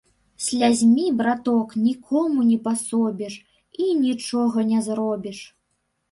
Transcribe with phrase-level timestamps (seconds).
[0.43, 3.35] Слязьмі, браток, нікому не пасобіш
[3.85, 5.39] і нічога не зробіш.